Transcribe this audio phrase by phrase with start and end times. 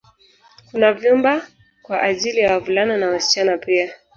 [0.71, 1.47] Kuna vyumba
[1.81, 3.93] kwaajili ya wavulana na wasichana pia